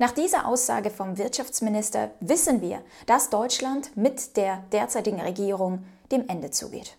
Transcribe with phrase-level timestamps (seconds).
[0.00, 6.50] Nach dieser Aussage vom Wirtschaftsminister wissen wir, dass Deutschland mit der derzeitigen Regierung dem Ende
[6.50, 6.96] zugeht.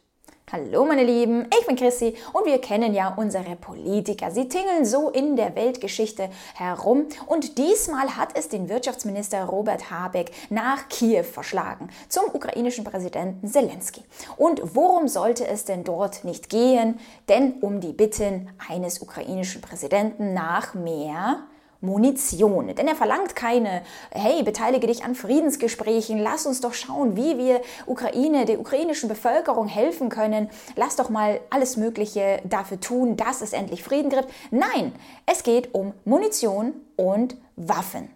[0.52, 4.30] Hallo meine Lieben, ich bin Chrissy und wir kennen ja unsere Politiker.
[4.30, 10.30] Sie tingeln so in der Weltgeschichte herum und diesmal hat es den Wirtschaftsminister Robert Habeck
[10.52, 14.04] nach Kiew verschlagen zum ukrainischen Präsidenten Zelensky.
[14.38, 17.00] Und worum sollte es denn dort nicht gehen?
[17.30, 21.48] Denn um die Bitten eines ukrainischen Präsidenten nach mehr
[21.82, 22.74] Munition.
[22.76, 23.82] Denn er verlangt keine,
[24.12, 29.68] hey, beteilige dich an Friedensgesprächen, lass uns doch schauen, wie wir Ukraine, der ukrainischen Bevölkerung
[29.68, 30.50] helfen können.
[30.76, 34.28] Lass doch mal alles Mögliche dafür tun, dass es endlich Frieden gibt.
[34.52, 34.94] Nein,
[35.26, 38.10] es geht um Munition und Waffen.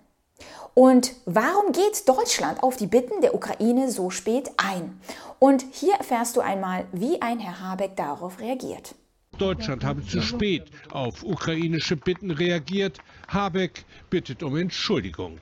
[0.73, 4.99] Und warum geht Deutschland auf die Bitten der Ukraine so spät ein?
[5.39, 8.93] Und hier erfährst du einmal, wie ein Herr Habeck darauf reagiert.
[9.37, 12.99] Deutschland habe zu spät auf ukrainische Bitten reagiert.
[13.27, 15.39] Habeck bittet um Entschuldigung.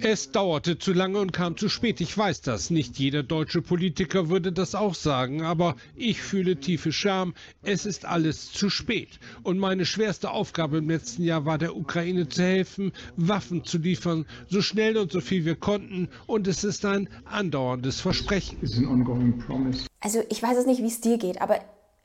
[0.00, 2.00] Es dauerte zu lange und kam zu spät.
[2.00, 2.70] Ich weiß das.
[2.70, 7.32] Nicht jeder deutsche Politiker würde das auch sagen, aber ich fühle tiefe Scham.
[7.62, 9.18] Es ist alles zu spät.
[9.42, 14.26] Und meine schwerste Aufgabe im letzten Jahr war der Ukraine zu helfen, Waffen zu liefern,
[14.48, 16.08] so schnell und so viel wir konnten.
[16.26, 18.58] Und es ist ein andauerndes Versprechen.
[20.00, 21.60] Also ich weiß es nicht, wie es dir geht, aber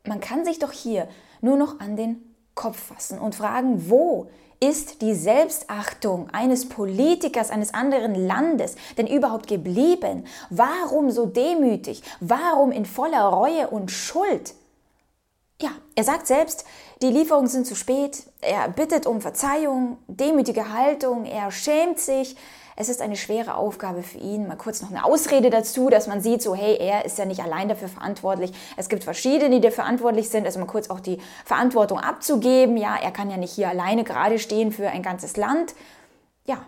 [0.08, 1.09] man kann sich doch hier
[1.42, 2.28] nur noch an den
[2.59, 4.27] Kopf fassen und fragen, wo
[4.59, 10.25] ist die Selbstachtung eines Politikers eines anderen Landes denn überhaupt geblieben?
[10.49, 12.03] Warum so demütig?
[12.19, 14.55] Warum in voller Reue und Schuld?
[15.61, 16.65] Ja, er sagt selbst,
[17.02, 22.35] die Lieferungen sind zu spät, er bittet um Verzeihung, demütige Haltung, er schämt sich,
[22.80, 24.47] es ist eine schwere Aufgabe für ihn.
[24.47, 27.41] Mal kurz noch eine Ausrede dazu, dass man sieht, so hey, er ist ja nicht
[27.41, 28.53] allein dafür verantwortlich.
[28.77, 30.45] Es gibt verschiedene, die dafür verantwortlich sind.
[30.45, 32.77] Also mal kurz auch die Verantwortung abzugeben.
[32.77, 35.75] Ja, er kann ja nicht hier alleine gerade stehen für ein ganzes Land.
[36.45, 36.59] Ja,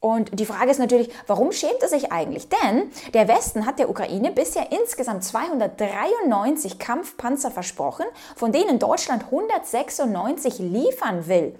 [0.00, 2.48] und die Frage ist natürlich, warum schämt er sich eigentlich?
[2.48, 10.58] Denn der Westen hat der Ukraine bisher insgesamt 293 Kampfpanzer versprochen, von denen Deutschland 196
[10.58, 11.54] liefern will.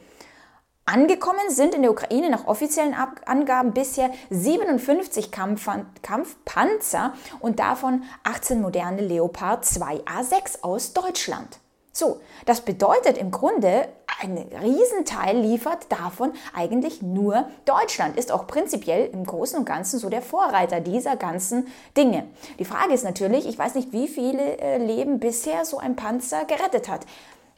[0.91, 2.94] Angekommen sind in der Ukraine nach offiziellen
[3.26, 5.69] Angaben bisher 57 Kampf
[6.00, 11.59] Kampfpanzer und davon 18 moderne Leopard 2A6 aus Deutschland.
[11.93, 13.87] So, das bedeutet im Grunde,
[14.22, 20.09] ein Riesenteil liefert davon eigentlich nur Deutschland, ist auch prinzipiell im Großen und Ganzen so
[20.09, 21.66] der Vorreiter dieser ganzen
[21.98, 22.27] Dinge.
[22.59, 26.47] Die Frage ist natürlich, ich weiß nicht, wie viele äh, Leben bisher so ein Panzer
[26.47, 27.04] gerettet hat.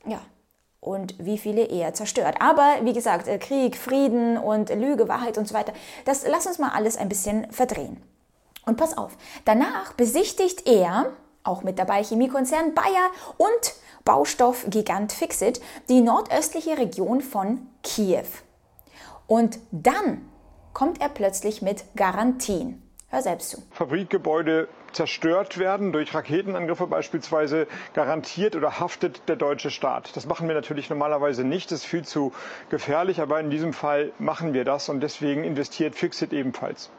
[0.05, 0.19] Ja,
[0.81, 2.37] und wie viele er zerstört.
[2.41, 5.73] Aber wie gesagt, äh, Krieg, Frieden und Lüge, Wahrheit und so weiter,
[6.05, 8.03] das lass uns mal alles ein bisschen verdrehen.
[8.67, 11.13] Und pass auf, danach besichtigt er,
[11.45, 13.75] auch mit dabei Chemiekonzern Bayer und
[14.05, 18.27] Baustoffgigant Fixit, die nordöstliche Region von Kiew.
[19.27, 20.29] Und dann
[20.73, 22.83] kommt er plötzlich mit Garantien.
[23.09, 23.63] Hör selbst zu.
[23.73, 30.17] Fabrikgebäude zerstört werden durch Raketenangriffe beispielsweise, garantiert oder haftet der deutsche Staat.
[30.17, 32.33] Das machen wir natürlich normalerweise nicht, das ist viel zu
[32.71, 36.91] gefährlich, aber in diesem Fall machen wir das und deswegen investiert Fixit ebenfalls.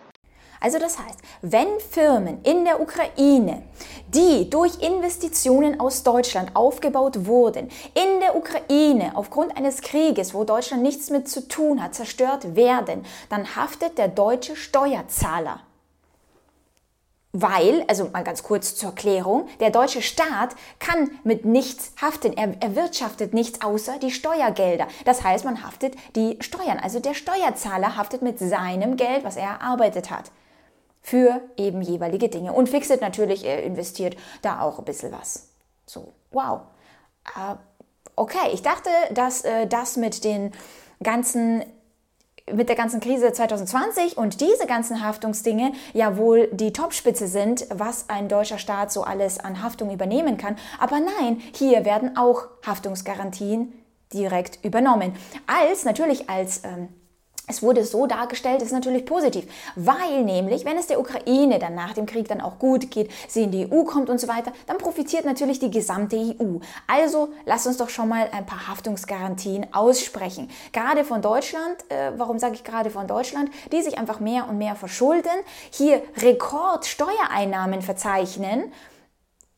[0.63, 3.63] Also das heißt, wenn Firmen in der Ukraine,
[4.09, 10.83] die durch Investitionen aus Deutschland aufgebaut wurden, in der Ukraine aufgrund eines Krieges, wo Deutschland
[10.83, 15.61] nichts mit zu tun hat, zerstört werden, dann haftet der deutsche Steuerzahler.
[17.33, 22.33] Weil, also mal ganz kurz zur Erklärung, der deutsche Staat kann mit nichts haften.
[22.33, 24.87] Er erwirtschaftet nichts außer die Steuergelder.
[25.05, 26.77] Das heißt, man haftet die Steuern.
[26.77, 30.31] Also der Steuerzahler haftet mit seinem Geld, was er erarbeitet hat.
[31.01, 32.51] Für eben jeweilige Dinge.
[32.51, 35.47] Und Fixit natürlich, er investiert da auch ein bisschen was.
[35.85, 36.61] So, wow.
[37.35, 37.55] Äh,
[38.17, 40.51] okay, ich dachte, dass äh, das mit den
[41.01, 41.63] ganzen
[42.51, 48.09] mit der ganzen Krise 2020 und diese ganzen Haftungsdinge ja wohl die Topspitze sind, was
[48.09, 50.55] ein deutscher Staat so alles an Haftung übernehmen kann.
[50.79, 53.73] Aber nein, hier werden auch Haftungsgarantien
[54.13, 55.13] direkt übernommen.
[55.47, 56.89] Als natürlich als ähm,
[57.51, 59.45] es wurde so dargestellt, ist natürlich positiv,
[59.75, 63.43] weil nämlich, wenn es der Ukraine dann nach dem Krieg dann auch gut geht, sie
[63.43, 66.57] in die EU kommt und so weiter, dann profitiert natürlich die gesamte EU.
[66.87, 70.49] Also lasst uns doch schon mal ein paar Haftungsgarantien aussprechen.
[70.71, 74.57] Gerade von Deutschland, äh, warum sage ich gerade von Deutschland, die sich einfach mehr und
[74.57, 75.31] mehr verschulden,
[75.71, 78.71] hier Rekordsteuereinnahmen verzeichnen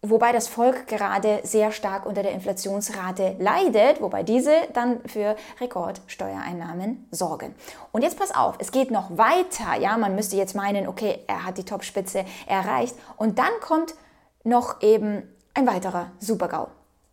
[0.03, 7.07] wobei das Volk gerade sehr stark unter der Inflationsrate leidet, wobei diese dann für Rekordsteuereinnahmen
[7.11, 7.55] sorgen.
[7.91, 9.79] Und jetzt pass auf, es geht noch weiter.
[9.79, 13.95] Ja, man müsste jetzt meinen, okay, er hat die Topspitze erreicht und dann kommt
[14.43, 15.23] noch eben
[15.53, 16.67] ein weiterer Supergau.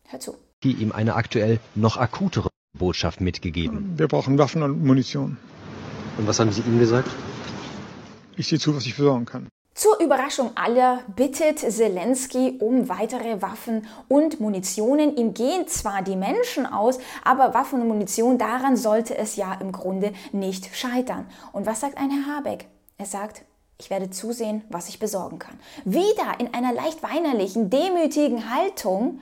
[0.09, 0.37] Hör zu.
[0.65, 3.95] Die ihm eine aktuell noch akutere Botschaft mitgegeben?
[3.97, 5.39] Wir brauchen Waffen und Munition.
[6.19, 7.09] Und was haben Sie ihm gesagt?
[8.37, 9.49] Ich sehe zu, was ich besorgen kann.
[9.75, 15.17] Zur Überraschung aller bittet Zelensky um weitere Waffen und Munitionen.
[15.17, 19.73] Ihm gehen zwar die Menschen aus, aber Waffen und Munition, daran sollte es ja im
[19.73, 21.27] Grunde nicht scheitern.
[21.53, 22.67] Und was sagt ein Herr Habeck?
[22.99, 23.43] Er sagt,
[23.79, 25.59] ich werde zusehen, was ich besorgen kann.
[25.85, 29.21] Wieder in einer leicht weinerlichen, demütigen Haltung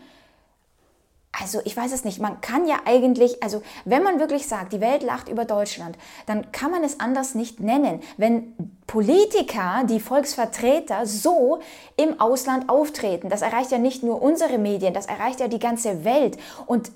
[1.32, 4.80] also ich weiß es nicht, man kann ja eigentlich, also wenn man wirklich sagt, die
[4.80, 5.96] Welt lacht über Deutschland,
[6.26, 8.54] dann kann man es anders nicht nennen, wenn
[8.86, 11.60] Politiker, die Volksvertreter so
[11.96, 13.28] im Ausland auftreten.
[13.28, 16.38] Das erreicht ja nicht nur unsere Medien, das erreicht ja die ganze Welt.
[16.66, 16.90] Und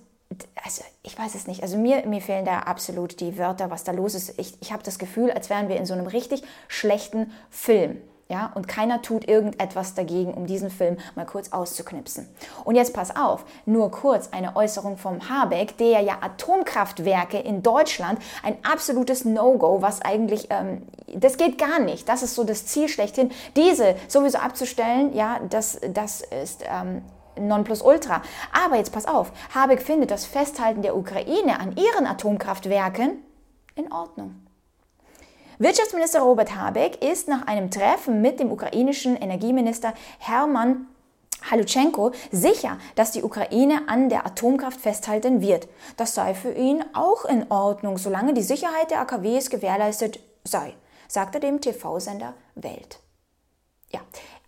[0.64, 1.62] also ich weiß es nicht.
[1.62, 4.38] Also mir, mir fehlen da absolut die Wörter, was da los ist.
[4.38, 8.00] Ich, ich habe das Gefühl, als wären wir in so einem richtig schlechten Film.
[8.28, 12.26] Ja, und keiner tut irgendetwas dagegen, um diesen Film mal kurz auszuknipsen.
[12.64, 18.18] Und jetzt pass auf, nur kurz eine Äußerung vom Habeck, der ja Atomkraftwerke in Deutschland
[18.42, 22.08] ein absolutes No-Go, was eigentlich, ähm, das geht gar nicht.
[22.08, 23.30] Das ist so das Ziel schlechthin.
[23.54, 27.02] Diese sowieso abzustellen, ja, das, das ist ähm,
[27.38, 28.22] Nonplusultra.
[28.64, 33.22] Aber jetzt pass auf, Habeck findet das Festhalten der Ukraine an ihren Atomkraftwerken
[33.74, 34.36] in Ordnung.
[35.62, 40.88] Wirtschaftsminister Robert Habeck ist nach einem Treffen mit dem ukrainischen Energieminister Hermann
[41.48, 45.68] Halutschenko sicher, dass die Ukraine an der Atomkraft festhalten wird.
[45.96, 50.74] Das sei für ihn auch in Ordnung, solange die Sicherheit der AKWs gewährleistet sei,
[51.06, 52.98] sagte dem TV-Sender Welt.
[53.92, 54.00] Ja,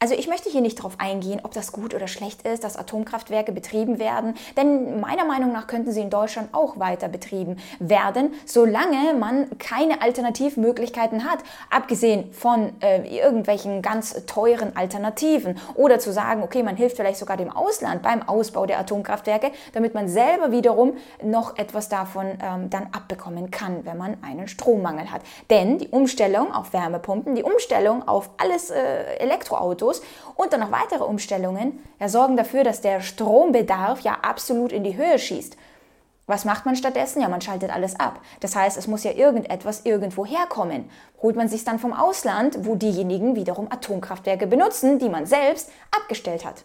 [0.05, 3.53] also ich möchte hier nicht darauf eingehen, ob das gut oder schlecht ist, dass Atomkraftwerke
[3.53, 9.15] betrieben werden, denn meiner Meinung nach könnten sie in Deutschland auch weiter betrieben werden, solange
[9.19, 11.39] man keine Alternativmöglichkeiten hat,
[11.71, 17.39] abgesehen von äh, irgendwelchen ganz teuren Alternativen oder zu sagen, okay, man hilft vielleicht sogar
[17.39, 22.89] dem Ausland beim Ausbau der Atomkraftwerke, damit man selber wiederum noch etwas davon ähm, dann
[22.93, 25.23] abbekommen kann, wenn man einen Strommangel hat.
[25.49, 30.02] Denn die Umstellung auf Wärmepumpen, die Umstellung auf alles äh, Elektroautos, Autos
[30.37, 34.96] und dann noch weitere Umstellungen ja, sorgen dafür, dass der Strombedarf ja absolut in die
[34.96, 35.56] Höhe schießt.
[36.26, 37.20] Was macht man stattdessen?
[37.20, 38.20] Ja, man schaltet alles ab.
[38.41, 40.88] Das heißt, es muss ja irgendetwas irgendwo herkommen.
[41.20, 46.46] Holt man sich dann vom Ausland, wo diejenigen wiederum Atomkraftwerke benutzen, die man selbst abgestellt
[46.46, 46.64] hat.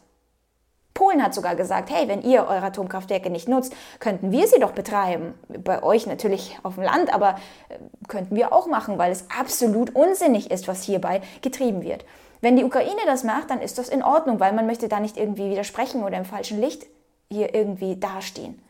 [0.99, 4.73] Polen hat sogar gesagt, hey, wenn ihr eure Atomkraftwerke nicht nutzt, könnten wir sie doch
[4.73, 5.33] betreiben.
[5.47, 7.75] Bei euch natürlich auf dem Land, aber äh,
[8.09, 12.03] könnten wir auch machen, weil es absolut unsinnig ist, was hierbei getrieben wird.
[12.41, 15.15] Wenn die Ukraine das macht, dann ist das in Ordnung, weil man möchte da nicht
[15.15, 16.85] irgendwie widersprechen oder im falschen Licht
[17.31, 18.61] hier irgendwie dastehen.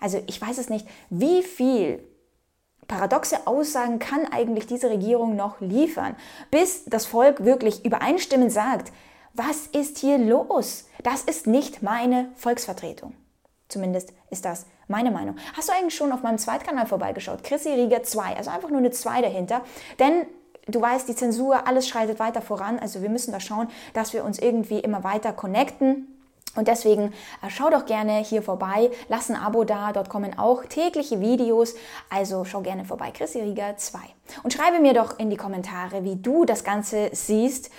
[0.00, 2.02] Also ich weiß es nicht, wie viel
[2.88, 6.16] paradoxe Aussagen kann eigentlich diese Regierung noch liefern,
[6.50, 8.90] bis das Volk wirklich übereinstimmend sagt,
[9.34, 10.86] was ist hier los?
[11.02, 13.14] Das ist nicht meine Volksvertretung.
[13.68, 15.36] Zumindest ist das meine Meinung.
[15.56, 17.44] Hast du eigentlich schon auf meinem Zweitkanal vorbeigeschaut?
[17.44, 19.62] Chrissy Rieger 2, also einfach nur eine 2 dahinter.
[19.98, 20.26] Denn
[20.66, 22.78] du weißt, die Zensur, alles schreitet weiter voran.
[22.78, 26.08] Also wir müssen da schauen, dass wir uns irgendwie immer weiter connecten.
[26.56, 27.12] Und deswegen
[27.42, 31.76] äh, schau doch gerne hier vorbei, lass ein Abo da, dort kommen auch tägliche Videos,
[32.08, 33.98] also schau gerne vorbei, Chrissy Rieger 2.
[34.42, 37.70] Und schreibe mir doch in die Kommentare, wie du das Ganze siehst,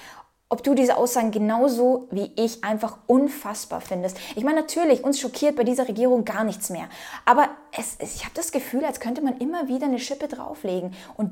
[0.52, 4.18] ob du diese Aussagen genauso wie ich einfach unfassbar findest.
[4.36, 6.90] Ich meine, natürlich, uns schockiert bei dieser Regierung gar nichts mehr,
[7.26, 11.32] aber es, ich habe das Gefühl, als könnte man immer wieder eine Schippe drauflegen und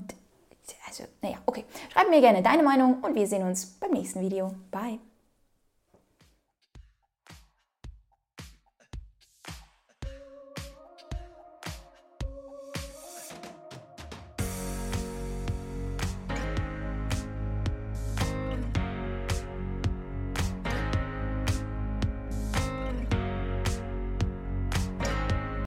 [0.87, 1.65] also, naja, okay.
[1.91, 4.53] Schreib mir gerne deine Meinung und wir sehen uns beim nächsten Video.
[4.71, 4.99] Bye.